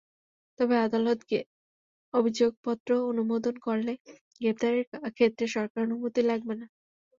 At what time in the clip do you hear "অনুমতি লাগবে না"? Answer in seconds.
5.87-6.67